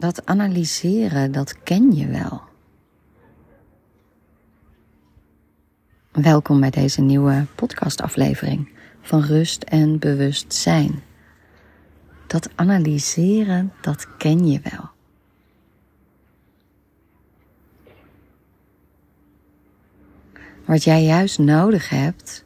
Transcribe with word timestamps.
dat 0.00 0.26
analyseren, 0.26 1.32
dat 1.32 1.62
ken 1.62 1.92
je 1.92 2.06
wel. 2.06 2.42
Welkom 6.12 6.60
bij 6.60 6.70
deze 6.70 7.00
nieuwe 7.00 7.46
podcastaflevering 7.54 8.68
van 9.00 9.22
Rust 9.22 9.62
en 9.62 9.98
Bewustzijn. 9.98 11.02
Dat 12.26 12.50
analyseren, 12.54 13.72
dat 13.80 14.16
ken 14.16 14.46
je 14.46 14.60
wel. 14.70 14.88
Wat 20.64 20.84
jij 20.84 21.04
juist 21.04 21.38
nodig 21.38 21.88
hebt, 21.88 22.44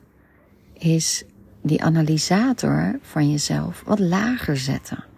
is 0.73 1.25
die 1.63 1.83
analysator 1.83 2.99
van 3.03 3.31
jezelf 3.31 3.83
wat 3.87 3.99
lager 3.99 4.57
zetten. 4.57 5.14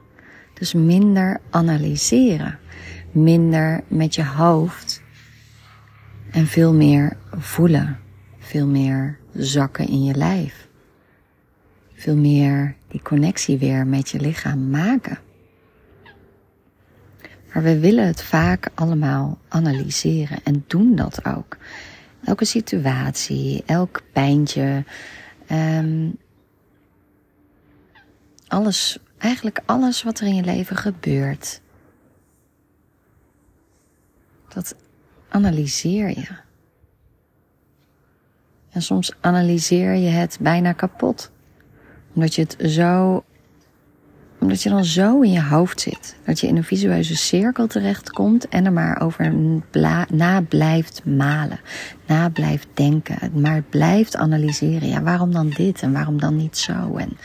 Dus 0.59 0.73
minder 0.73 1.41
analyseren, 1.51 2.59
minder 3.11 3.83
met 3.89 4.15
je 4.15 4.25
hoofd 4.25 5.03
en 6.31 6.47
veel 6.47 6.73
meer 6.73 7.17
voelen, 7.31 7.99
veel 8.39 8.67
meer 8.67 9.19
zakken 9.33 9.89
in 9.89 10.05
je 10.05 10.15
lijf, 10.15 10.69
veel 11.95 12.17
meer 12.17 12.75
die 12.89 13.03
connectie 13.03 13.59
weer 13.59 13.87
met 13.87 14.09
je 14.09 14.21
lichaam 14.21 14.71
maken. 14.71 15.19
Maar 17.53 17.63
we 17.63 17.79
willen 17.79 18.07
het 18.07 18.23
vaak 18.23 18.69
allemaal 18.75 19.39
analyseren 19.49 20.39
en 20.45 20.65
doen 20.67 20.95
dat 20.95 21.25
ook. 21.25 21.57
Elke 22.25 22.45
situatie, 22.45 23.63
elk 23.67 24.03
pijntje, 24.13 24.85
um, 25.51 26.17
alles, 28.47 28.99
eigenlijk 29.19 29.61
alles 29.65 30.03
wat 30.03 30.21
er 30.21 30.27
in 30.27 30.35
je 30.35 30.45
leven 30.45 30.77
gebeurt. 30.77 31.61
Dat 34.49 34.75
analyseer 35.29 36.09
je. 36.09 36.29
En 38.71 38.83
soms 38.83 39.13
analyseer 39.21 39.95
je 39.95 40.09
het 40.09 40.39
bijna 40.41 40.73
kapot. 40.73 41.31
Omdat 42.15 42.35
je 42.35 42.43
het 42.43 42.71
zo 42.71 43.25
omdat 44.39 44.63
je 44.63 44.69
dan 44.69 44.85
zo 44.85 45.21
in 45.21 45.33
je 45.33 45.43
hoofd 45.43 45.81
zit. 45.81 46.17
Dat 46.25 46.41
je 46.41 46.47
in 46.47 46.57
een 46.57 46.65
visueuze 46.65 47.17
cirkel 47.17 47.67
terechtkomt 47.67 48.49
en 48.49 48.65
er 48.65 48.73
maar 48.73 49.01
over 49.01 49.35
na 50.11 50.41
blijft 50.41 51.05
malen. 51.05 51.61
Na 52.07 52.29
blijft 52.29 52.67
denken. 52.75 53.41
Maar 53.41 53.63
blijft 53.63 54.17
analyseren. 54.17 54.89
Ja, 54.89 55.03
waarom 55.03 55.33
dan 55.33 55.49
dit 55.49 55.83
en 55.83 55.93
waarom 55.93 56.21
dan 56.21 56.37
niet 56.37 56.59
zo? 56.59 56.97
En 56.97 57.17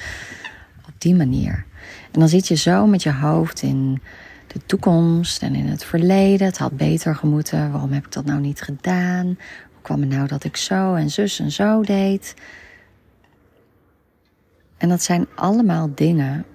die 1.01 1.15
manier. 1.15 1.65
En 2.11 2.19
dan 2.19 2.29
zit 2.29 2.47
je 2.47 2.55
zo 2.55 2.87
met 2.87 3.03
je 3.03 3.13
hoofd 3.13 3.61
in 3.61 4.01
de 4.47 4.59
toekomst 4.65 5.41
en 5.41 5.55
in 5.55 5.65
het 5.65 5.83
verleden. 5.83 6.47
Het 6.47 6.57
had 6.57 6.77
beter 6.77 7.15
gemoeten. 7.15 7.71
Waarom 7.71 7.91
heb 7.91 8.05
ik 8.05 8.11
dat 8.11 8.25
nou 8.25 8.39
niet 8.39 8.61
gedaan? 8.61 9.25
Hoe 9.25 9.81
kwam 9.81 9.99
het 9.99 10.09
nou 10.09 10.27
dat 10.27 10.43
ik 10.43 10.57
zo 10.57 10.95
en 10.95 11.09
zus 11.09 11.39
en 11.39 11.51
zo 11.51 11.81
deed? 11.81 12.33
En 14.77 14.89
dat 14.89 15.03
zijn 15.03 15.27
allemaal 15.35 15.89
dingen 15.95 16.45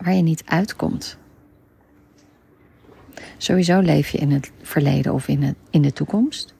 waar 0.00 0.14
je 0.14 0.22
niet 0.22 0.42
uitkomt. 0.46 1.18
Sowieso 3.36 3.80
leef 3.80 4.08
je 4.08 4.18
in 4.18 4.30
het 4.30 4.50
verleden 4.62 5.12
of 5.12 5.28
in, 5.28 5.42
het, 5.42 5.56
in 5.70 5.82
de 5.82 5.92
toekomst, 5.92 6.54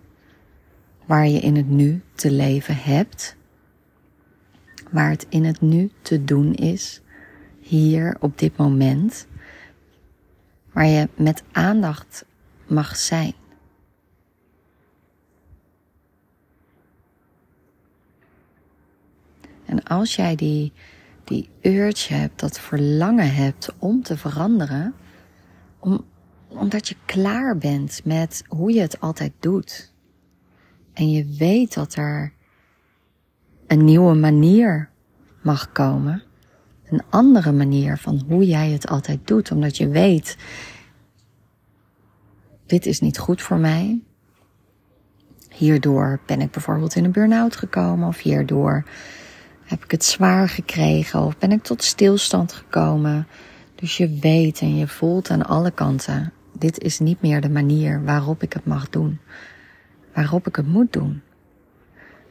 waar 1.07 1.29
je 1.29 1.41
in 1.41 1.57
het 1.57 1.69
nu 1.69 2.03
te 2.15 2.31
leven 2.31 2.77
hebt, 2.77 3.37
waar 4.91 5.11
het 5.11 5.27
in 5.29 5.45
het 5.45 5.61
nu 5.61 5.91
te 6.03 6.25
doen 6.25 6.55
is, 6.55 7.01
hier 7.61 8.17
op 8.21 8.39
dit 8.39 8.57
moment, 8.57 9.27
waar 10.73 10.87
je 10.87 11.09
met 11.15 11.43
aandacht 11.53 12.25
mag 12.67 12.97
zijn. 12.97 13.33
En 19.65 19.83
als 19.83 20.17
jij 20.17 20.35
die 20.37 20.73
die 21.29 21.49
urge 21.63 22.15
hebt, 22.15 22.41
dat 22.41 22.61
verlangen 22.61 23.35
hebt 23.35 23.75
om 23.79 24.03
te 24.03 24.17
veranderen, 24.17 24.95
om, 25.79 26.05
omdat 26.49 26.89
je 26.89 26.97
klaar 27.05 27.59
bent 27.59 28.01
met 28.05 28.45
hoe 28.47 28.73
je 28.73 28.81
het 28.81 29.01
altijd 29.01 29.33
doet. 29.41 29.93
En 30.93 31.11
je 31.11 31.35
weet 31.39 31.75
dat 31.75 31.95
er 31.95 32.33
een 33.69 33.85
nieuwe 33.85 34.15
manier 34.15 34.89
mag 35.43 35.73
komen, 35.73 36.23
een 36.89 37.03
andere 37.09 37.53
manier 37.53 37.97
van 37.97 38.23
hoe 38.29 38.47
jij 38.47 38.71
het 38.71 38.89
altijd 38.89 39.27
doet, 39.27 39.51
omdat 39.51 39.77
je 39.77 39.89
weet, 39.89 40.37
dit 42.67 42.87
is 42.87 43.01
niet 43.01 43.19
goed 43.19 43.43
voor 43.43 43.59
mij. 43.59 44.03
Hierdoor 45.51 46.21
ben 46.27 46.41
ik 46.41 46.51
bijvoorbeeld 46.51 46.95
in 46.95 47.05
een 47.05 47.13
burn-out 47.13 47.57
gekomen 47.57 48.09
of 48.09 48.19
hierdoor 48.19 48.85
heb 49.65 49.85
ik 49.85 49.91
het 49.91 50.05
zwaar 50.05 50.49
gekregen 50.49 51.21
of 51.21 51.39
ben 51.39 51.53
ik 51.53 51.63
tot 51.63 51.85
stilstand 51.85 52.53
gekomen? 52.53 53.27
Dus 53.75 53.97
je 53.97 54.19
weet 54.21 54.61
en 54.61 54.77
je 54.77 54.89
voelt 54.89 55.31
aan 55.31 55.47
alle 55.47 55.71
kanten, 55.71 56.33
dit 56.59 56.79
is 56.79 56.99
niet 56.99 57.23
meer 57.23 57.41
de 57.41 57.51
manier 57.51 58.05
waarop 58.05 58.43
ik 58.43 58.53
het 58.53 58.65
mag 58.65 58.91
doen. 58.91 59.21
Waarop 60.15 60.47
ik 60.47 60.57
het 60.57 60.67
moet 60.67 60.93
doen. 60.93 61.23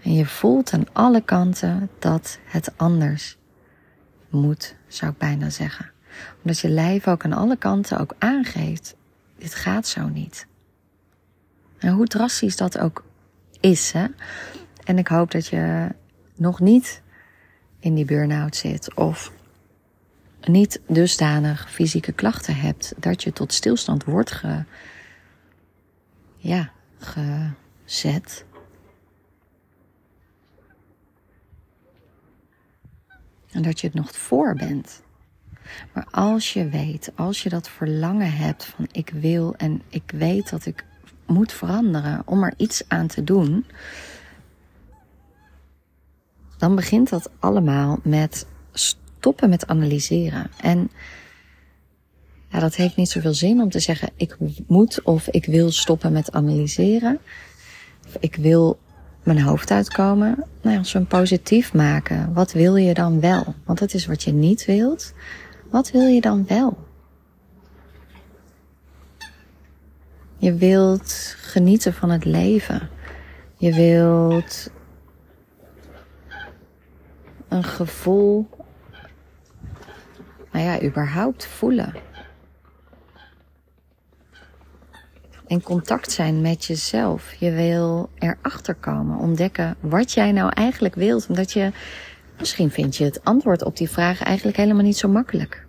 En 0.07 0.13
je 0.13 0.25
voelt 0.25 0.73
aan 0.73 0.93
alle 0.93 1.21
kanten 1.21 1.89
dat 1.99 2.39
het 2.45 2.77
anders 2.77 3.37
moet, 4.29 4.75
zou 4.87 5.11
ik 5.11 5.17
bijna 5.17 5.49
zeggen. 5.49 5.91
Omdat 6.37 6.59
je 6.59 6.69
lijf 6.69 7.07
ook 7.07 7.25
aan 7.25 7.33
alle 7.33 7.57
kanten 7.57 7.99
ook 7.99 8.15
aangeeft, 8.17 8.95
dit 9.37 9.55
gaat 9.55 9.87
zo 9.87 10.07
niet. 10.07 10.47
En 11.77 11.93
hoe 11.93 12.05
drastisch 12.05 12.57
dat 12.57 12.77
ook 12.77 13.03
is, 13.59 13.91
hè. 13.91 14.05
En 14.83 14.97
ik 14.97 15.07
hoop 15.07 15.31
dat 15.31 15.47
je 15.47 15.87
nog 16.35 16.59
niet 16.59 17.01
in 17.79 17.95
die 17.95 18.05
burn-out 18.05 18.55
zit 18.55 18.93
of 18.93 19.31
niet 20.41 20.81
dusdanig 20.87 21.71
fysieke 21.71 22.11
klachten 22.11 22.55
hebt 22.55 22.93
dat 22.97 23.23
je 23.23 23.33
tot 23.33 23.53
stilstand 23.53 24.03
wordt 24.03 24.31
ge, 24.31 24.63
ja, 26.37 26.71
gezet. 26.97 28.45
En 33.51 33.61
dat 33.61 33.79
je 33.79 33.87
het 33.87 33.95
nog 33.95 34.11
voor 34.11 34.55
bent. 34.55 35.01
Maar 35.93 36.07
als 36.11 36.53
je 36.53 36.69
weet, 36.69 37.11
als 37.15 37.43
je 37.43 37.49
dat 37.49 37.69
verlangen 37.69 38.33
hebt 38.33 38.65
van 38.65 38.87
ik 38.91 39.09
wil 39.09 39.55
en 39.55 39.81
ik 39.89 40.11
weet 40.15 40.49
dat 40.49 40.65
ik 40.65 40.85
moet 41.25 41.51
veranderen 41.51 42.21
om 42.25 42.43
er 42.43 42.53
iets 42.57 42.83
aan 42.87 43.07
te 43.07 43.23
doen, 43.23 43.65
dan 46.57 46.75
begint 46.75 47.09
dat 47.09 47.29
allemaal 47.39 47.99
met 48.03 48.45
stoppen 48.71 49.49
met 49.49 49.67
analyseren. 49.67 50.51
En 50.61 50.91
ja, 52.49 52.59
dat 52.59 52.75
heeft 52.75 52.95
niet 52.95 53.09
zoveel 53.09 53.33
zin 53.33 53.61
om 53.61 53.69
te 53.69 53.79
zeggen 53.79 54.09
ik 54.15 54.37
moet 54.67 55.01
of 55.01 55.27
ik 55.27 55.45
wil 55.45 55.71
stoppen 55.71 56.11
met 56.11 56.31
analyseren. 56.31 57.19
Of 58.07 58.17
ik 58.19 58.35
wil 58.35 58.79
mijn 59.27 59.41
hoofd 59.41 59.71
uitkomen. 59.71 60.43
Nou 60.61 60.77
als 60.77 60.91
we 60.91 60.99
hem 60.99 61.07
positief 61.07 61.73
maken, 61.73 62.33
wat 62.33 62.51
wil 62.51 62.75
je 62.75 62.93
dan 62.93 63.19
wel? 63.19 63.55
Want 63.65 63.79
dat 63.79 63.93
is 63.93 64.05
wat 64.05 64.23
je 64.23 64.33
niet 64.33 64.65
wilt. 64.65 65.13
Wat 65.69 65.91
wil 65.91 66.07
je 66.07 66.21
dan 66.21 66.45
wel? 66.47 66.77
Je 70.37 70.53
wilt 70.53 71.35
genieten 71.37 71.93
van 71.93 72.09
het 72.09 72.25
leven. 72.25 72.89
Je 73.57 73.73
wilt 73.73 74.71
een 77.47 77.63
gevoel, 77.63 78.49
nou 80.51 80.65
ja, 80.65 80.81
überhaupt 80.81 81.45
voelen. 81.45 81.93
In 85.47 85.61
contact 85.61 86.11
zijn 86.11 86.41
met 86.41 86.65
jezelf. 86.65 87.33
Je 87.33 87.51
wil 87.51 88.09
erachter 88.15 88.75
komen, 88.75 89.17
ontdekken 89.17 89.75
wat 89.79 90.11
jij 90.11 90.31
nou 90.31 90.51
eigenlijk 90.53 90.95
wilt. 90.95 91.27
Omdat 91.29 91.51
je, 91.51 91.71
misschien 92.39 92.71
vind 92.71 92.95
je 92.95 93.03
het 93.03 93.23
antwoord 93.23 93.63
op 93.63 93.77
die 93.77 93.89
vraag 93.89 94.23
eigenlijk 94.23 94.57
helemaal 94.57 94.83
niet 94.83 94.97
zo 94.97 95.07
makkelijk. 95.07 95.65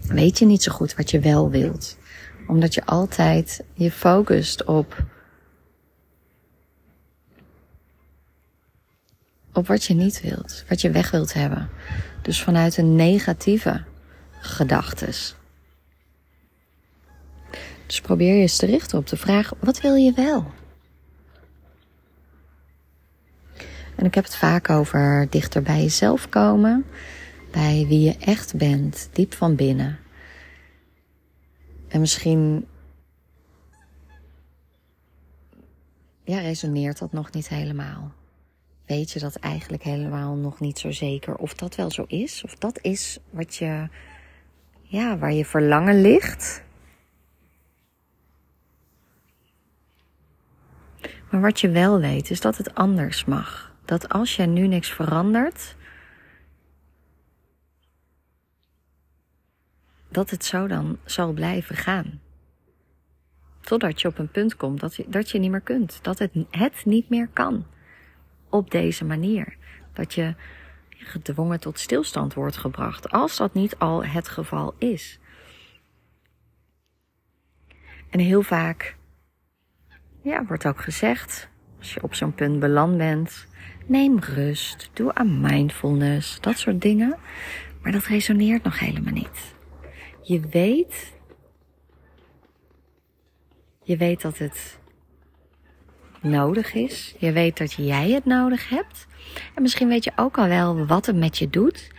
Weet 0.00 0.38
je 0.38 0.46
niet 0.46 0.62
zo 0.62 0.72
goed 0.72 0.94
wat 0.94 1.10
je 1.10 1.20
wel 1.20 1.50
wilt. 1.50 1.98
Omdat 2.46 2.74
je 2.74 2.84
altijd 2.84 3.64
je 3.74 3.90
focust 3.90 4.64
op 4.64 5.04
op 9.56 9.66
wat 9.66 9.84
je 9.84 9.94
niet 9.94 10.20
wilt, 10.20 10.64
wat 10.68 10.80
je 10.80 10.90
weg 10.90 11.10
wilt 11.10 11.32
hebben. 11.32 11.68
Dus 12.22 12.42
vanuit 12.42 12.76
een 12.76 12.94
negatieve 12.94 13.84
gedachtes. 14.40 15.36
Dus 17.86 18.00
probeer 18.00 18.34
je 18.34 18.40
eens 18.40 18.56
te 18.56 18.66
richten 18.66 18.98
op 18.98 19.06
de 19.06 19.16
vraag: 19.16 19.52
wat 19.60 19.80
wil 19.80 19.94
je 19.94 20.12
wel? 20.12 20.52
En 23.96 24.04
ik 24.04 24.14
heb 24.14 24.24
het 24.24 24.36
vaak 24.36 24.70
over 24.70 25.26
dichter 25.30 25.62
bij 25.62 25.82
jezelf 25.82 26.28
komen, 26.28 26.84
bij 27.50 27.84
wie 27.88 28.00
je 28.00 28.16
echt 28.16 28.56
bent, 28.56 29.08
diep 29.12 29.34
van 29.34 29.54
binnen. 29.54 29.98
En 31.88 32.00
misschien 32.00 32.66
ja, 36.24 36.38
resoneert 36.38 36.98
dat 36.98 37.12
nog 37.12 37.32
niet 37.32 37.48
helemaal. 37.48 38.12
Weet 38.86 39.10
je 39.10 39.18
dat 39.18 39.36
eigenlijk 39.36 39.82
helemaal 39.82 40.34
nog 40.34 40.60
niet 40.60 40.78
zo 40.78 40.90
zeker 40.90 41.34
of 41.34 41.54
dat 41.54 41.74
wel 41.74 41.90
zo 41.90 42.04
is? 42.08 42.42
Of 42.44 42.54
dat 42.54 42.78
is 42.82 43.18
wat 43.30 43.54
je, 43.54 43.88
ja, 44.82 45.18
waar 45.18 45.32
je 45.32 45.44
verlangen 45.44 46.00
ligt? 46.00 46.64
Maar 51.30 51.40
wat 51.40 51.60
je 51.60 51.68
wel 51.70 52.00
weet 52.00 52.30
is 52.30 52.40
dat 52.40 52.56
het 52.56 52.74
anders 52.74 53.24
mag. 53.24 53.74
Dat 53.84 54.08
als 54.08 54.36
je 54.36 54.46
nu 54.46 54.66
niks 54.66 54.92
verandert, 54.92 55.76
dat 60.08 60.30
het 60.30 60.44
zo 60.44 60.66
dan 60.66 60.98
zal 61.04 61.32
blijven 61.32 61.76
gaan. 61.76 62.20
Totdat 63.60 64.00
je 64.00 64.08
op 64.08 64.18
een 64.18 64.30
punt 64.30 64.56
komt 64.56 64.80
dat 64.80 64.94
je, 64.94 65.04
dat 65.08 65.30
je 65.30 65.38
niet 65.38 65.50
meer 65.50 65.60
kunt. 65.60 65.98
Dat 66.02 66.18
het, 66.18 66.32
het 66.50 66.84
niet 66.84 67.08
meer 67.08 67.28
kan. 67.32 67.66
Op 68.48 68.70
deze 68.70 69.04
manier. 69.04 69.56
Dat 69.92 70.14
je 70.14 70.34
gedwongen 70.88 71.60
tot 71.60 71.78
stilstand 71.78 72.34
wordt 72.34 72.56
gebracht. 72.56 73.10
Als 73.10 73.36
dat 73.36 73.54
niet 73.54 73.78
al 73.78 74.04
het 74.04 74.28
geval 74.28 74.74
is. 74.78 75.18
En 78.10 78.20
heel 78.20 78.42
vaak 78.42 78.96
ja, 80.26 80.44
wordt 80.44 80.66
ook 80.66 80.80
gezegd, 80.80 81.48
als 81.78 81.94
je 81.94 82.02
op 82.02 82.14
zo'n 82.14 82.34
punt 82.34 82.60
beland 82.60 82.96
bent, 82.96 83.46
neem 83.86 84.18
rust, 84.18 84.90
doe 84.92 85.14
aan 85.14 85.40
mindfulness, 85.40 86.40
dat 86.40 86.58
soort 86.58 86.80
dingen. 86.80 87.16
Maar 87.82 87.92
dat 87.92 88.04
resoneert 88.04 88.62
nog 88.62 88.78
helemaal 88.78 89.12
niet. 89.12 89.54
Je 90.22 90.40
weet 90.40 91.14
je 93.86 93.96
weet 93.96 94.22
dat 94.22 94.38
het 94.38 94.78
nodig 96.20 96.74
is. 96.74 97.14
Je 97.18 97.32
weet 97.32 97.56
dat 97.56 97.72
jij 97.72 98.10
het 98.10 98.24
nodig 98.24 98.68
hebt. 98.68 99.06
En 99.54 99.62
misschien 99.62 99.88
weet 99.88 100.04
je 100.04 100.12
ook 100.16 100.38
al 100.38 100.48
wel 100.48 100.86
wat 100.86 101.06
het 101.06 101.16
met 101.16 101.38
je 101.38 101.50
doet. 101.50 101.90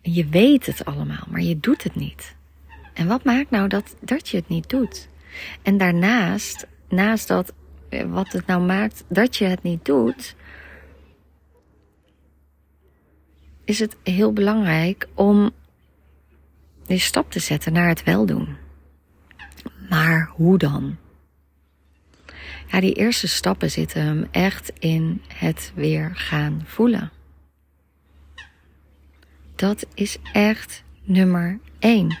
Je 0.00 0.26
weet 0.26 0.66
het 0.66 0.84
allemaal, 0.84 1.26
maar 1.28 1.40
je 1.40 1.60
doet 1.60 1.82
het 1.82 1.94
niet. 1.94 2.36
En 2.94 3.06
wat 3.06 3.24
maakt 3.24 3.50
nou 3.50 3.68
dat, 3.68 3.96
dat 4.00 4.28
je 4.28 4.36
het 4.36 4.48
niet 4.48 4.68
doet? 4.68 5.08
En 5.62 5.78
daarnaast, 5.78 6.66
naast 6.88 7.28
dat, 7.28 7.52
eh, 7.88 8.10
wat 8.10 8.32
het 8.32 8.46
nou 8.46 8.62
maakt 8.62 9.04
dat 9.08 9.36
je 9.36 9.44
het 9.44 9.62
niet 9.62 9.84
doet, 9.84 10.34
is 13.64 13.78
het 13.78 13.96
heel 14.02 14.32
belangrijk 14.32 15.08
om 15.14 15.50
die 16.86 16.98
stap 16.98 17.30
te 17.30 17.38
zetten 17.38 17.72
naar 17.72 17.88
het 17.88 18.02
weldoen. 18.02 18.56
Maar 19.88 20.30
hoe 20.32 20.58
dan? 20.58 20.96
Ja, 22.66 22.80
die 22.80 22.94
eerste 22.94 23.28
stappen 23.28 23.70
zitten 23.70 24.02
hem 24.02 24.28
echt 24.30 24.72
in 24.78 25.22
het 25.28 25.72
weer 25.74 26.10
gaan 26.14 26.62
voelen. 26.64 27.10
Dat 29.56 29.86
is 29.94 30.18
echt 30.32 30.82
nummer 31.02 31.58
één. 31.78 32.18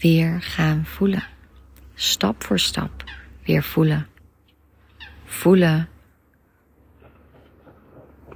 Weer 0.00 0.42
gaan 0.42 0.84
voelen. 0.84 1.24
Stap 1.94 2.44
voor 2.44 2.58
stap 2.58 3.04
weer 3.44 3.62
voelen. 3.62 4.06
Voelen 5.24 5.88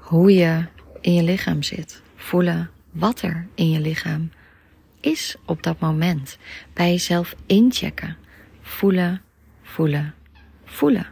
hoe 0.00 0.34
je 0.34 0.64
in 1.00 1.14
je 1.14 1.22
lichaam 1.22 1.62
zit. 1.62 2.02
Voelen 2.16 2.70
wat 2.90 3.22
er 3.22 3.46
in 3.54 3.70
je 3.70 3.80
lichaam 3.80 4.30
is 5.00 5.36
op 5.44 5.62
dat 5.62 5.80
moment. 5.80 6.38
Bij 6.72 6.90
jezelf 6.90 7.34
inchecken 7.46 8.16
voelen, 8.60 9.22
voelen, 9.62 10.14
voelen. 10.64 11.06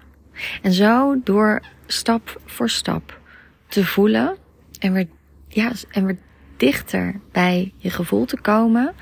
En 0.63 0.73
zo 0.73 1.21
door 1.25 1.63
stap 1.87 2.41
voor 2.45 2.71
stap 2.71 3.21
te 3.67 3.87
voelen 3.87 4.37
en 4.79 4.93
weer, 4.93 5.09
ja, 5.49 5.73
en 5.91 6.07
weer 6.07 6.19
dichter 6.57 7.21
bij 7.33 7.73
je 7.77 7.91
gevoel 7.91 8.25
te 8.25 8.41
komen, 8.41 8.95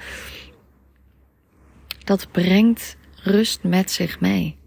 dat 2.04 2.28
brengt 2.30 2.96
rust 3.22 3.62
met 3.62 3.90
zich 3.90 4.20
mee. 4.20 4.59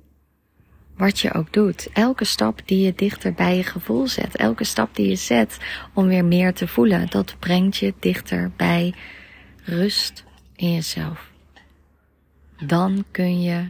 Wat 0.98 1.20
je 1.20 1.34
ook 1.34 1.54
doet. 1.54 1.90
Elke 1.94 2.26
stap 2.26 2.62
die 2.66 2.86
je 2.86 2.94
dichter 2.96 3.34
bij 3.34 3.56
je 3.56 3.64
gevoel 3.64 4.08
zet. 4.08 4.36
Elke 4.36 4.64
stap 4.64 4.96
die 4.96 5.10
je 5.10 5.16
zet 5.16 5.58
om 5.94 6.08
weer 6.08 6.26
meer 6.26 6.54
te 6.54 6.68
voelen. 6.68 7.10
Dat 7.10 7.36
brengt 7.40 7.78
je 7.78 7.94
dichter 8.00 8.52
bij 8.56 8.94
rust 9.64 10.24
in 10.56 10.74
jezelf 10.74 11.32
dan 12.68 13.06
kun 13.12 13.42
je 13.42 13.70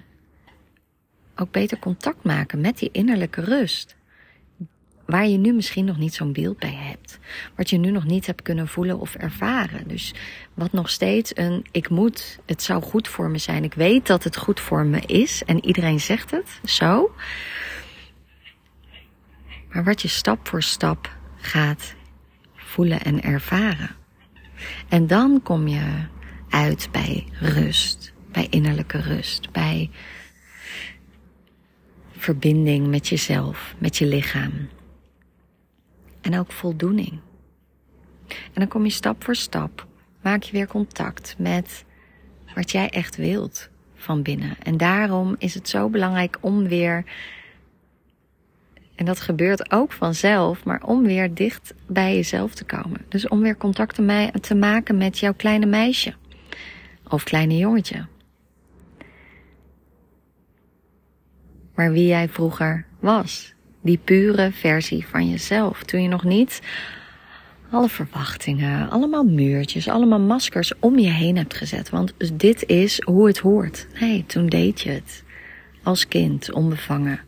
ook 1.35 1.51
beter 1.51 1.79
contact 1.79 2.23
maken 2.23 2.61
met 2.61 2.77
die 2.77 2.89
innerlijke 2.91 3.41
rust. 3.41 3.95
Waar 5.13 5.27
je 5.27 5.38
nu 5.38 5.54
misschien 5.54 5.86
nog 5.86 5.98
niet 5.98 6.13
zo'n 6.13 6.33
beeld 6.33 6.57
bij 6.57 6.74
hebt. 6.74 7.19
Wat 7.56 7.69
je 7.69 7.77
nu 7.77 7.92
nog 7.92 8.06
niet 8.06 8.25
hebt 8.25 8.42
kunnen 8.42 8.68
voelen 8.68 9.00
of 9.00 9.15
ervaren. 9.15 9.88
Dus 9.88 10.13
wat 10.54 10.71
nog 10.71 10.89
steeds 10.89 11.38
een 11.38 11.65
ik 11.71 11.89
moet, 11.89 12.39
het 12.45 12.63
zou 12.63 12.81
goed 12.81 13.07
voor 13.07 13.30
me 13.30 13.38
zijn. 13.38 13.63
Ik 13.63 13.74
weet 13.74 14.07
dat 14.07 14.24
het 14.24 14.38
goed 14.38 14.60
voor 14.60 14.86
me 14.86 15.00
is 15.00 15.44
en 15.45 15.65
iedereen 15.65 16.00
zegt 16.00 16.31
het 16.31 16.60
zo. 16.65 17.15
Maar 19.69 19.83
wat 19.83 20.01
je 20.01 20.07
stap 20.07 20.48
voor 20.48 20.63
stap 20.63 21.16
gaat 21.38 21.94
voelen 22.56 23.01
en 23.01 23.24
ervaren. 23.24 23.95
En 24.89 25.07
dan 25.07 25.42
kom 25.44 25.68
je 25.68 26.06
uit 26.50 26.89
bij 26.92 27.27
rust 27.39 28.13
bij 28.31 28.48
innerlijke 28.50 29.01
rust, 29.01 29.51
bij 29.51 29.89
verbinding 32.18 32.88
met 32.88 33.07
jezelf, 33.07 33.75
met 33.77 33.98
je 33.98 34.06
lichaam. 34.06 34.69
En 36.23 36.39
ook 36.39 36.51
voldoening. 36.51 37.19
En 38.27 38.53
dan 38.53 38.67
kom 38.67 38.83
je 38.83 38.91
stap 38.91 39.23
voor 39.23 39.35
stap, 39.35 39.87
maak 40.21 40.43
je 40.43 40.51
weer 40.51 40.67
contact 40.67 41.35
met 41.37 41.85
wat 42.55 42.71
jij 42.71 42.89
echt 42.89 43.15
wilt 43.15 43.69
van 43.95 44.21
binnen. 44.21 44.55
En 44.63 44.77
daarom 44.77 45.35
is 45.37 45.53
het 45.53 45.69
zo 45.69 45.89
belangrijk 45.89 46.37
om 46.41 46.67
weer, 46.67 47.03
en 48.95 49.05
dat 49.05 49.19
gebeurt 49.19 49.71
ook 49.71 49.91
vanzelf, 49.91 50.63
maar 50.63 50.83
om 50.83 51.03
weer 51.03 51.33
dicht 51.33 51.73
bij 51.87 52.15
jezelf 52.15 52.53
te 52.53 52.63
komen. 52.63 53.05
Dus 53.07 53.27
om 53.27 53.41
weer 53.41 53.57
contact 53.57 53.95
te 54.41 54.55
maken 54.55 54.97
met 54.97 55.19
jouw 55.19 55.33
kleine 55.33 55.65
meisje 55.65 56.13
of 57.07 57.23
kleine 57.23 57.57
jongetje. 57.57 58.05
maar 61.75 61.92
wie 61.92 62.07
jij 62.07 62.30
vroeger 62.30 62.85
was. 62.99 63.53
Die 63.83 63.97
pure 63.97 64.52
versie 64.52 65.07
van 65.07 65.30
jezelf. 65.30 65.83
Toen 65.83 66.02
je 66.02 66.07
nog 66.07 66.23
niet 66.23 66.61
alle 67.69 67.90
verwachtingen, 67.90 68.90
allemaal 68.90 69.23
muurtjes, 69.23 69.87
allemaal 69.87 70.19
maskers 70.19 70.71
om 70.80 70.99
je 70.99 71.09
heen 71.09 71.37
hebt 71.37 71.54
gezet. 71.54 71.90
Want 71.90 72.40
dit 72.40 72.66
is 72.66 73.02
hoe 73.02 73.28
het 73.28 73.37
hoort. 73.37 73.87
Nee, 73.99 74.25
toen 74.25 74.47
deed 74.47 74.81
je 74.81 74.90
het. 74.90 75.23
Als 75.83 76.07
kind, 76.07 76.52
onbevangen. 76.52 77.19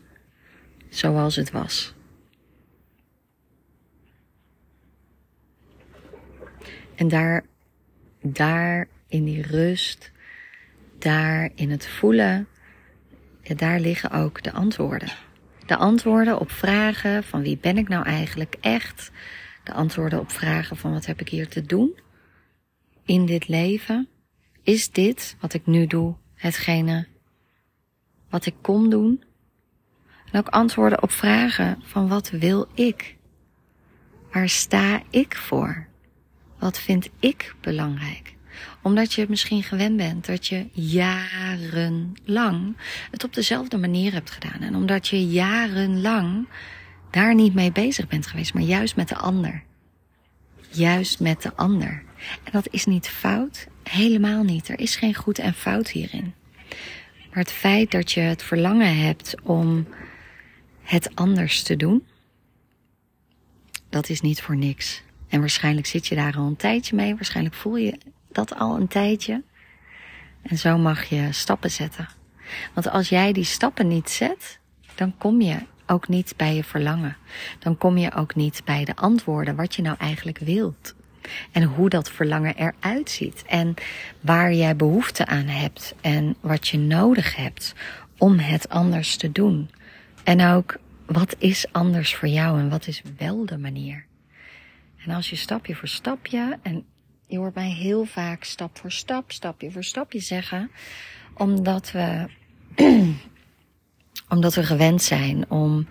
Zoals 0.88 1.36
het 1.36 1.50
was. 1.50 1.94
En 6.94 7.08
daar, 7.08 7.44
daar 8.22 8.88
in 9.08 9.24
die 9.24 9.42
rust, 9.42 10.12
daar 10.98 11.50
in 11.54 11.70
het 11.70 11.86
voelen 11.86 12.48
ja, 13.46 13.54
daar 13.54 13.80
liggen 13.80 14.10
ook 14.10 14.42
de 14.42 14.52
antwoorden. 14.52 15.12
De 15.66 15.76
antwoorden 15.76 16.40
op 16.40 16.50
vragen 16.50 17.24
van 17.24 17.42
wie 17.42 17.58
ben 17.58 17.78
ik 17.78 17.88
nou 17.88 18.04
eigenlijk 18.04 18.56
echt? 18.60 19.10
De 19.64 19.72
antwoorden 19.72 20.20
op 20.20 20.30
vragen 20.30 20.76
van 20.76 20.92
wat 20.92 21.06
heb 21.06 21.20
ik 21.20 21.28
hier 21.28 21.48
te 21.48 21.62
doen 21.62 21.98
in 23.04 23.26
dit 23.26 23.48
leven? 23.48 24.08
Is 24.62 24.90
dit 24.90 25.36
wat 25.40 25.54
ik 25.54 25.66
nu 25.66 25.86
doe 25.86 26.14
hetgene 26.34 27.06
wat 28.30 28.46
ik 28.46 28.54
kom 28.60 28.90
doen? 28.90 29.24
En 30.32 30.38
ook 30.38 30.48
antwoorden 30.48 31.02
op 31.02 31.10
vragen 31.10 31.82
van 31.82 32.08
wat 32.08 32.30
wil 32.30 32.68
ik? 32.74 33.16
Waar 34.32 34.48
sta 34.48 35.02
ik 35.10 35.36
voor? 35.36 35.86
Wat 36.58 36.78
vind 36.78 37.10
ik 37.18 37.54
belangrijk? 37.60 38.35
Omdat 38.86 39.12
je 39.12 39.26
misschien 39.28 39.62
gewend 39.62 39.96
bent 39.96 40.26
dat 40.26 40.46
je 40.46 40.66
jarenlang 40.72 42.76
het 43.10 43.24
op 43.24 43.34
dezelfde 43.34 43.78
manier 43.78 44.12
hebt 44.12 44.30
gedaan. 44.30 44.60
En 44.60 44.74
omdat 44.74 45.08
je 45.08 45.26
jarenlang 45.26 46.48
daar 47.10 47.34
niet 47.34 47.54
mee 47.54 47.72
bezig 47.72 48.08
bent 48.08 48.26
geweest, 48.26 48.54
maar 48.54 48.62
juist 48.62 48.96
met 48.96 49.08
de 49.08 49.16
ander. 49.16 49.62
Juist 50.70 51.20
met 51.20 51.42
de 51.42 51.54
ander. 51.54 52.02
En 52.44 52.52
dat 52.52 52.68
is 52.70 52.84
niet 52.84 53.08
fout, 53.08 53.66
helemaal 53.82 54.42
niet. 54.42 54.68
Er 54.68 54.80
is 54.80 54.96
geen 54.96 55.14
goed 55.14 55.38
en 55.38 55.54
fout 55.54 55.88
hierin. 55.88 56.34
Maar 57.28 57.38
het 57.38 57.52
feit 57.52 57.90
dat 57.90 58.12
je 58.12 58.20
het 58.20 58.42
verlangen 58.42 58.98
hebt 58.98 59.34
om 59.42 59.86
het 60.82 61.14
anders 61.14 61.62
te 61.62 61.76
doen, 61.76 62.06
dat 63.88 64.08
is 64.08 64.20
niet 64.20 64.42
voor 64.42 64.56
niks. 64.56 65.02
En 65.28 65.40
waarschijnlijk 65.40 65.86
zit 65.86 66.06
je 66.06 66.14
daar 66.14 66.36
al 66.36 66.46
een 66.46 66.56
tijdje 66.56 66.96
mee. 66.96 67.14
Waarschijnlijk 67.14 67.54
voel 67.54 67.76
je 67.76 67.98
dat 68.36 68.58
al 68.58 68.76
een 68.76 68.88
tijdje. 68.88 69.42
En 70.42 70.58
zo 70.58 70.78
mag 70.78 71.04
je 71.04 71.28
stappen 71.32 71.70
zetten. 71.70 72.08
Want 72.74 72.90
als 72.90 73.08
jij 73.08 73.32
die 73.32 73.44
stappen 73.44 73.88
niet 73.88 74.10
zet, 74.10 74.58
dan 74.94 75.16
kom 75.18 75.40
je 75.40 75.58
ook 75.86 76.08
niet 76.08 76.34
bij 76.36 76.54
je 76.54 76.64
verlangen. 76.64 77.16
Dan 77.58 77.78
kom 77.78 77.98
je 77.98 78.14
ook 78.14 78.34
niet 78.34 78.62
bij 78.64 78.84
de 78.84 78.96
antwoorden 78.96 79.56
wat 79.56 79.74
je 79.74 79.82
nou 79.82 79.96
eigenlijk 79.98 80.38
wilt. 80.38 80.94
En 81.52 81.62
hoe 81.62 81.88
dat 81.88 82.10
verlangen 82.10 82.54
eruit 82.56 83.10
ziet. 83.10 83.44
En 83.46 83.74
waar 84.20 84.52
jij 84.52 84.76
behoefte 84.76 85.26
aan 85.26 85.46
hebt. 85.46 85.94
En 86.00 86.36
wat 86.40 86.68
je 86.68 86.78
nodig 86.78 87.36
hebt 87.36 87.74
om 88.18 88.38
het 88.38 88.68
anders 88.68 89.16
te 89.16 89.32
doen. 89.32 89.70
En 90.24 90.46
ook 90.46 90.76
wat 91.06 91.36
is 91.38 91.72
anders 91.72 92.14
voor 92.14 92.28
jou 92.28 92.60
en 92.60 92.68
wat 92.68 92.86
is 92.86 93.02
wel 93.16 93.46
de 93.46 93.58
manier. 93.58 94.04
En 95.04 95.14
als 95.14 95.30
je 95.30 95.36
stapje 95.36 95.74
voor 95.74 95.88
stapje, 95.88 96.58
en 96.62 96.84
je 97.26 97.38
hoort 97.38 97.54
mij 97.54 97.70
heel 97.70 98.04
vaak 98.04 98.44
stap 98.44 98.78
voor 98.78 98.92
stap, 98.92 99.32
stapje 99.32 99.70
voor 99.70 99.84
stapje 99.84 100.20
zeggen, 100.20 100.70
omdat 101.34 101.92
we, 101.92 102.26
omdat 104.34 104.54
we 104.54 104.62
gewend 104.62 105.02
zijn 105.02 105.50
om 105.50 105.86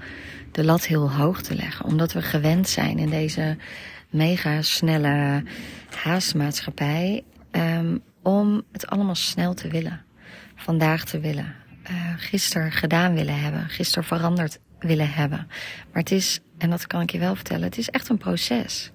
de 0.52 0.64
lat 0.64 0.86
heel 0.86 1.12
hoog 1.12 1.42
te 1.42 1.56
leggen. 1.56 1.86
Omdat 1.86 2.14
we 2.14 2.22
gewend 2.22 2.70
zijn 2.70 2.98
in 2.98 3.10
deze 3.10 3.58
mega 4.10 4.62
snelle 4.62 5.44
haastmaatschappij 6.04 7.24
um, 7.52 8.02
om 8.22 8.64
het 8.72 8.88
allemaal 8.88 9.16
snel 9.16 9.54
te 9.54 9.68
willen. 9.68 10.02
Vandaag 10.56 11.06
te 11.06 11.20
willen. 11.20 11.56
Uh, 11.92 12.14
gisteren 12.18 12.72
gedaan 12.72 13.14
willen 13.14 13.40
hebben. 13.42 13.70
Gisteren 13.70 14.04
veranderd 14.04 14.60
willen 14.80 15.12
hebben. 15.12 15.48
Maar 15.92 16.02
het 16.02 16.12
is, 16.12 16.40
en 16.58 16.70
dat 16.70 16.88
kan 16.88 17.02
ik 17.02 17.12
je 17.12 17.20
wel 17.20 17.36
vertellen, 17.36 17.64
het 17.64 17.78
is 17.78 17.90
echt 17.90 18.10
een 18.10 18.18
proces. 18.18 18.92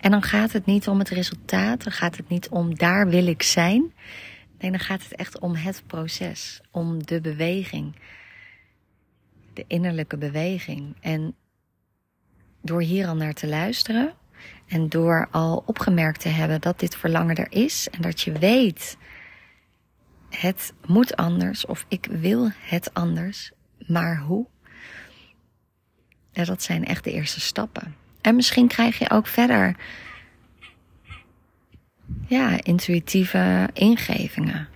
En 0.00 0.10
dan 0.10 0.22
gaat 0.22 0.52
het 0.52 0.66
niet 0.66 0.88
om 0.88 0.98
het 0.98 1.08
resultaat, 1.08 1.84
dan 1.84 1.92
gaat 1.92 2.16
het 2.16 2.28
niet 2.28 2.48
om 2.48 2.74
daar 2.74 3.08
wil 3.08 3.26
ik 3.26 3.42
zijn. 3.42 3.92
Nee, 4.58 4.70
dan 4.70 4.80
gaat 4.80 5.02
het 5.02 5.14
echt 5.14 5.38
om 5.38 5.54
het 5.54 5.82
proces, 5.86 6.60
om 6.70 7.06
de 7.06 7.20
beweging, 7.20 7.94
de 9.52 9.64
innerlijke 9.66 10.16
beweging. 10.16 10.96
En 11.00 11.34
door 12.62 12.82
hier 12.82 13.06
al 13.06 13.16
naar 13.16 13.34
te 13.34 13.46
luisteren 13.46 14.12
en 14.66 14.88
door 14.88 15.28
al 15.30 15.62
opgemerkt 15.66 16.20
te 16.20 16.28
hebben 16.28 16.60
dat 16.60 16.80
dit 16.80 16.96
verlangen 16.96 17.36
er 17.36 17.52
is 17.52 17.88
en 17.90 18.02
dat 18.02 18.20
je 18.20 18.32
weet, 18.32 18.96
het 20.30 20.72
moet 20.86 21.16
anders 21.16 21.66
of 21.66 21.84
ik 21.88 22.06
wil 22.10 22.50
het 22.58 22.94
anders, 22.94 23.52
maar 23.86 24.18
hoe? 24.18 24.46
Ja, 26.30 26.44
dat 26.44 26.62
zijn 26.62 26.84
echt 26.84 27.04
de 27.04 27.12
eerste 27.12 27.40
stappen. 27.40 28.05
En 28.26 28.34
misschien 28.34 28.68
krijg 28.68 28.98
je 28.98 29.10
ook 29.10 29.26
verder 29.26 29.76
ja, 32.26 32.62
intuïtieve 32.62 33.68
ingevingen. 33.72 34.68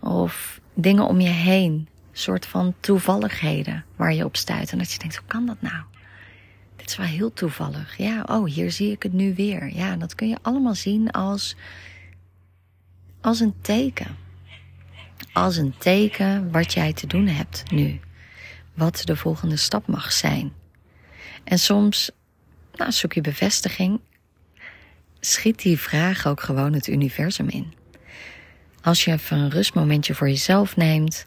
Of 0.00 0.60
dingen 0.74 1.06
om 1.06 1.20
je 1.20 1.28
heen. 1.28 1.72
Een 1.72 1.86
soort 2.12 2.46
van 2.46 2.74
toevalligheden 2.80 3.84
waar 3.96 4.14
je 4.14 4.24
op 4.24 4.36
stuit. 4.36 4.72
En 4.72 4.78
dat 4.78 4.92
je 4.92 4.98
denkt, 4.98 5.16
hoe 5.16 5.26
kan 5.26 5.46
dat 5.46 5.60
nou? 5.60 5.82
Dit 6.76 6.88
is 6.88 6.96
wel 6.96 7.06
heel 7.06 7.32
toevallig. 7.32 7.96
Ja, 7.96 8.22
oh, 8.22 8.46
hier 8.46 8.70
zie 8.70 8.90
ik 8.90 9.02
het 9.02 9.12
nu 9.12 9.34
weer. 9.34 9.74
Ja, 9.74 9.96
dat 9.96 10.14
kun 10.14 10.28
je 10.28 10.38
allemaal 10.42 10.74
zien 10.74 11.10
als, 11.10 11.56
als 13.20 13.40
een 13.40 13.54
teken. 13.60 14.16
Als 15.32 15.56
een 15.56 15.74
teken 15.78 16.50
wat 16.50 16.72
jij 16.72 16.92
te 16.92 17.06
doen 17.06 17.26
hebt 17.26 17.70
nu. 17.70 18.00
Wat 18.74 19.02
de 19.04 19.16
volgende 19.16 19.56
stap 19.56 19.86
mag 19.86 20.12
zijn. 20.12 20.52
En 21.44 21.58
soms 21.58 22.10
nou, 22.80 22.92
zoek 22.92 23.12
je 23.12 23.20
bevestiging. 23.20 24.00
Schiet 25.20 25.62
die 25.62 25.78
vraag 25.78 26.26
ook 26.26 26.40
gewoon 26.40 26.72
het 26.72 26.86
universum 26.86 27.48
in. 27.48 27.74
Als 28.82 29.04
je 29.04 29.12
even 29.12 29.38
een 29.38 29.50
rustmomentje 29.50 30.14
voor 30.14 30.28
jezelf 30.28 30.76
neemt, 30.76 31.26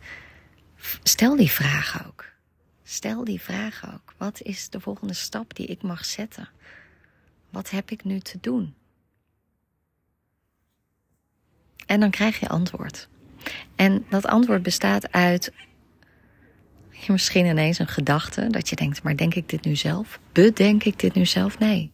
stel 1.03 1.35
die 1.35 1.51
vraag 1.51 2.07
ook. 2.07 2.25
Stel 2.83 3.23
die 3.23 3.41
vraag 3.41 3.93
ook. 3.93 4.13
Wat 4.17 4.41
is 4.41 4.69
de 4.69 4.79
volgende 4.79 5.13
stap 5.13 5.55
die 5.55 5.65
ik 5.65 5.81
mag 5.81 6.05
zetten? 6.05 6.49
Wat 7.49 7.69
heb 7.69 7.91
ik 7.91 8.03
nu 8.03 8.19
te 8.19 8.37
doen? 8.41 8.75
En 11.85 11.99
dan 11.99 12.11
krijg 12.11 12.39
je 12.39 12.47
antwoord. 12.47 13.07
En 13.75 14.05
dat 14.09 14.25
antwoord 14.25 14.63
bestaat 14.63 15.11
uit 15.11 15.51
misschien 17.11 17.45
ineens 17.45 17.79
een 17.79 17.87
gedachte 17.87 18.47
dat 18.49 18.69
je 18.69 18.75
denkt, 18.75 19.03
maar 19.03 19.17
denk 19.17 19.33
ik 19.33 19.49
dit 19.49 19.65
nu 19.65 19.75
zelf? 19.75 20.19
Bedenk 20.31 20.83
ik 20.83 20.99
dit 20.99 21.13
nu 21.13 21.25
zelf? 21.25 21.59
Nee. 21.59 21.91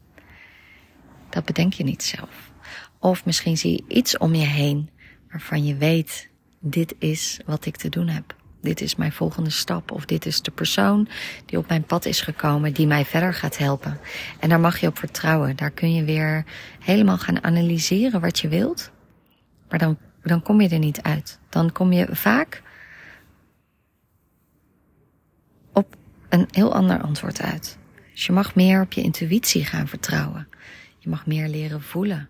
Dat 1.30 1.46
bedenk 1.46 1.74
je 1.74 1.84
niet 1.84 2.04
zelf. 2.04 2.52
Of 3.00 3.26
misschien 3.26 3.58
zie 3.58 3.72
je 3.72 3.84
iets 3.96 4.18
om 4.18 4.36
je 4.36 4.46
heen 4.46 4.90
waarvan 5.32 5.66
je 5.66 5.76
weet, 5.76 6.30
dit 6.60 6.96
is 7.00 7.40
wat 7.46 7.66
ik 7.66 7.76
te 7.76 7.90
doen 7.90 8.08
heb. 8.08 8.36
Dit 8.62 8.82
is 8.82 8.96
mijn 8.96 9.12
volgende 9.12 9.50
stap. 9.50 9.92
Of 9.92 10.06
dit 10.06 10.26
is 10.26 10.42
de 10.42 10.52
persoon 10.52 11.08
die 11.46 11.58
op 11.58 11.68
mijn 11.68 11.84
pad 11.84 12.06
is 12.06 12.22
gekomen, 12.22 12.74
die 12.74 12.88
mij 12.88 13.06
verder 13.06 13.34
gaat 13.34 13.58
helpen. 13.58 14.00
En 14.40 14.50
daar 14.50 14.60
mag 14.60 14.80
je 14.80 14.88
op 14.88 14.98
vertrouwen. 14.98 15.56
Daar 15.56 15.72
kun 15.72 15.94
je 15.94 16.04
weer 16.04 16.46
helemaal 16.80 17.18
gaan 17.18 17.44
analyseren 17.44 18.22
wat 18.22 18.40
je 18.40 18.48
wilt. 18.48 18.92
Maar 19.70 19.80
dan, 19.80 19.98
dan 20.24 20.42
kom 20.42 20.62
je 20.62 20.70
er 20.70 20.80
niet 20.80 21.02
uit. 21.02 21.40
Dan 21.50 21.72
kom 21.72 21.92
je 21.92 22.08
vaak 22.12 22.62
een 26.30 26.48
heel 26.52 26.74
ander 26.74 27.02
antwoord 27.02 27.42
uit. 27.42 27.78
Dus 28.14 28.26
je 28.26 28.32
mag 28.32 28.56
meer 28.56 28.82
op 28.82 28.94
je 28.94 29.02
intuïtie 29.02 29.66
gaan 29.66 29.88
vertrouwen. 29.88 30.48
Je 30.98 31.10
mag 31.10 31.26
meer 31.26 31.48
leren 31.48 31.82
voelen. 31.82 32.30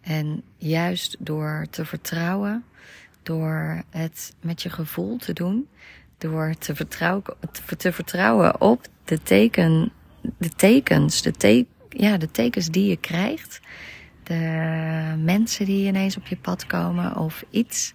En 0.00 0.42
juist 0.56 1.16
door 1.18 1.66
te 1.70 1.84
vertrouwen, 1.84 2.64
door 3.22 3.82
het 3.90 4.34
met 4.40 4.62
je 4.62 4.70
gevoel 4.70 5.16
te 5.16 5.32
doen, 5.32 5.68
door 6.18 6.54
te 6.58 6.74
vertrouwen, 7.92 8.60
op 8.60 8.86
de, 9.04 9.22
teken, 9.22 9.92
de 10.38 10.48
tekens, 10.48 11.22
de, 11.22 11.30
te, 11.30 11.66
ja, 11.88 12.16
de 12.16 12.30
tekens 12.30 12.68
die 12.68 12.88
je 12.88 12.96
krijgt, 12.96 13.60
de 14.22 15.14
mensen 15.18 15.66
die 15.66 15.86
ineens 15.86 16.16
op 16.16 16.26
je 16.26 16.36
pad 16.36 16.66
komen 16.66 17.16
of 17.16 17.44
iets 17.50 17.94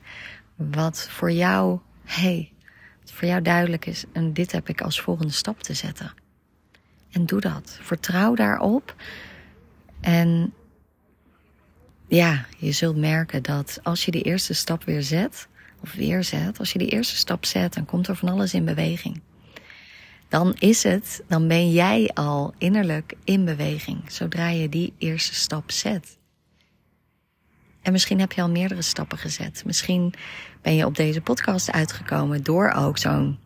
wat 0.56 1.08
voor 1.10 1.32
jou, 1.32 1.80
hey, 2.04 2.52
voor 3.20 3.28
jou 3.28 3.42
duidelijk 3.42 3.86
is 3.86 4.04
en 4.12 4.34
dit 4.34 4.52
heb 4.52 4.70
ik 4.70 4.82
als 4.82 5.02
volgende 5.02 5.34
stap 5.34 5.64
te 5.64 5.74
zetten. 5.74 6.14
En 7.12 7.26
doe 7.26 7.40
dat. 7.40 7.78
Vertrouw 7.82 8.36
daarop. 8.36 8.96
En 10.02 10.54
ja, 12.08 12.46
je 12.58 12.72
zult 12.72 12.98
merken 12.98 13.44
dat 13.44 13.80
als 13.84 14.06
je 14.06 14.12
die 14.12 14.22
eerste 14.22 14.54
stap 14.54 14.84
weer 14.84 15.04
zet, 15.04 15.48
of 15.82 15.94
weer 15.94 16.24
zet, 16.24 16.60
als 16.60 16.72
je 16.72 16.80
die 16.80 16.90
eerste 16.90 17.16
stap 17.16 17.46
zet, 17.46 17.74
dan 17.74 17.86
komt 17.86 18.08
er 18.08 18.16
van 18.16 18.30
alles 18.30 18.54
in 18.54 18.66
beweging. 18.66 19.22
Dan 20.28 20.56
is 20.60 20.84
het, 20.84 21.24
dan 21.28 21.48
ben 21.48 21.72
jij 21.72 22.12
al 22.14 22.54
innerlijk 22.58 23.14
in 23.24 23.46
beweging, 23.46 24.12
zodra 24.12 24.50
je 24.50 24.70
die 24.70 24.94
eerste 24.98 25.36
stap 25.36 25.72
zet. 25.72 26.19
En 27.82 27.92
misschien 27.92 28.20
heb 28.20 28.32
je 28.32 28.42
al 28.42 28.50
meerdere 28.50 28.82
stappen 28.82 29.18
gezet. 29.18 29.64
Misschien 29.66 30.14
ben 30.62 30.76
je 30.76 30.86
op 30.86 30.96
deze 30.96 31.22
podcast 31.22 31.72
uitgekomen 31.72 32.44
door 32.44 32.72
ook 32.72 32.98
zo'n 32.98 33.40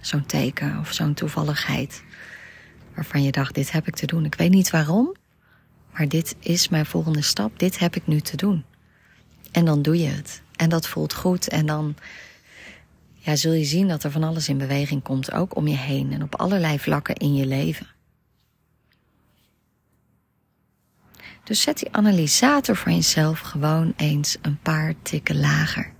zo'n 0.00 0.26
teken 0.26 0.78
of 0.78 0.92
zo'n 0.92 1.14
toevalligheid. 1.14 2.02
Waarvan 2.94 3.22
je 3.22 3.32
dacht, 3.32 3.54
dit 3.54 3.72
heb 3.72 3.86
ik 3.86 3.94
te 3.94 4.06
doen. 4.06 4.24
Ik 4.24 4.34
weet 4.34 4.50
niet 4.50 4.70
waarom, 4.70 5.14
maar 5.92 6.08
dit 6.08 6.36
is 6.40 6.68
mijn 6.68 6.86
volgende 6.86 7.22
stap. 7.22 7.58
Dit 7.58 7.78
heb 7.78 7.96
ik 7.96 8.06
nu 8.06 8.20
te 8.20 8.36
doen. 8.36 8.64
En 9.52 9.64
dan 9.64 9.82
doe 9.82 9.98
je 9.98 10.08
het. 10.08 10.42
En 10.56 10.68
dat 10.68 10.88
voelt 10.88 11.14
goed. 11.14 11.48
En 11.48 11.66
dan 11.66 11.96
ja, 13.14 13.36
zul 13.36 13.52
je 13.52 13.64
zien 13.64 13.88
dat 13.88 14.04
er 14.04 14.10
van 14.10 14.22
alles 14.22 14.48
in 14.48 14.58
beweging 14.58 15.02
komt, 15.02 15.32
ook 15.32 15.56
om 15.56 15.68
je 15.68 15.76
heen 15.76 16.12
en 16.12 16.22
op 16.22 16.34
allerlei 16.34 16.78
vlakken 16.78 17.14
in 17.14 17.34
je 17.34 17.46
leven. 17.46 17.86
Dus 21.48 21.60
zet 21.60 21.78
die 21.78 21.92
analysator 21.92 22.76
van 22.76 22.94
jezelf 22.94 23.40
gewoon 23.40 23.92
eens 23.96 24.38
een 24.42 24.58
paar 24.62 24.94
tikken 25.02 25.40
lager. 25.40 25.92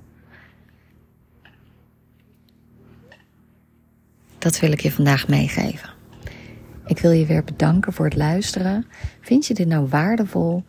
Dat 4.39 4.61
wil 4.61 4.73
ik 4.73 4.81
je 4.81 4.93
vandaag 4.93 5.29
meegeven. 5.29 5.91
Ik 6.87 6.99
wil 6.99 7.11
je 7.11 7.27
weer 7.27 7.45
bedanken 7.45 7.93
voor 7.93 8.05
het 8.05 8.17
luisteren. 8.17 8.87
Vind 9.21 9.47
je 9.47 9.55
dit 9.55 9.67
nou 9.67 9.87
waardevol? 9.87 10.65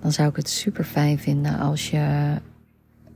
Dan 0.00 0.12
zou 0.12 0.28
ik 0.28 0.36
het 0.36 0.48
super 0.48 0.84
fijn 0.84 1.18
vinden 1.18 1.58
als 1.58 1.90
je 1.90 2.36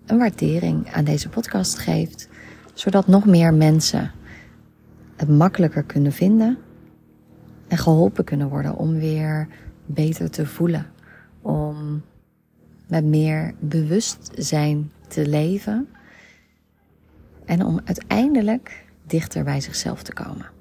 een 0.07 0.19
waardering 0.19 0.93
aan 0.93 1.05
deze 1.05 1.29
podcast 1.29 1.79
geeft, 1.79 2.29
zodat 2.75 3.07
nog 3.07 3.27
meer 3.27 3.55
mensen 3.55 4.13
het 5.17 5.29
makkelijker 5.29 5.83
kunnen 5.83 6.13
vinden 6.13 6.59
en 7.69 7.79
geholpen 7.79 8.25
kunnen 8.25 8.49
worden 8.49 8.77
om 8.77 8.99
weer 8.99 9.49
beter 9.87 10.31
te 10.31 10.47
voelen. 10.47 10.87
Om 11.43 12.03
met 12.87 13.05
meer 13.05 13.55
bewustzijn 13.59 14.93
te 15.09 15.29
leven. 15.29 15.89
En 17.45 17.65
om 17.65 17.81
uiteindelijk 17.85 18.85
dichter 19.07 19.45
bij 19.45 19.61
zichzelf 19.61 20.03
te 20.03 20.13
komen. 20.13 20.56